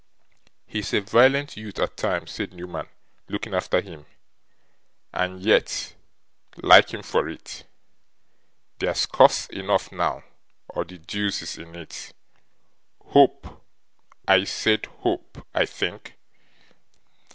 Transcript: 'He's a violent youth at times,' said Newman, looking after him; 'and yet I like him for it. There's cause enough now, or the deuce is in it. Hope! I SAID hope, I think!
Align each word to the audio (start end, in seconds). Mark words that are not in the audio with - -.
'He's 0.65 0.95
a 0.95 1.01
violent 1.01 1.55
youth 1.57 1.77
at 1.77 1.95
times,' 1.95 2.31
said 2.31 2.53
Newman, 2.55 2.87
looking 3.29 3.53
after 3.53 3.81
him; 3.81 4.07
'and 5.13 5.41
yet 5.43 5.93
I 6.57 6.65
like 6.65 6.91
him 6.91 7.03
for 7.03 7.29
it. 7.29 7.65
There's 8.79 9.05
cause 9.05 9.45
enough 9.51 9.91
now, 9.91 10.23
or 10.69 10.85
the 10.85 10.97
deuce 10.97 11.43
is 11.43 11.59
in 11.59 11.75
it. 11.75 12.13
Hope! 13.09 13.61
I 14.27 14.43
SAID 14.45 14.87
hope, 15.03 15.45
I 15.53 15.67
think! 15.67 16.15